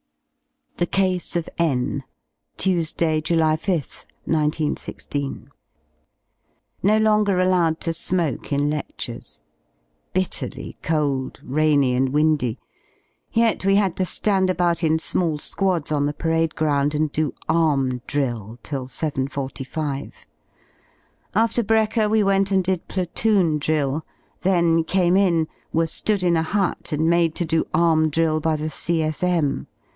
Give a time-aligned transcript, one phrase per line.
[0.77, 2.03] THE CASE OF N.....
[2.57, 5.33] Tuesday, July 5th, 1916.
[5.33, 5.43] ^
[6.83, 9.41] *^ No longer allowed to smoke in ledures.
[10.11, 12.57] Bitterly cold, rainy and windy;
[13.31, 17.35] yet we had to ^and about in small squads on the parade ground and do
[17.47, 20.25] arm drill till 7.45.
[21.35, 24.03] After brekker we went and did platoon drill,
[24.41, 28.55] then came in, were ^ood in a hut and made to do arm drill by
[28.55, 29.67] the C.S.M.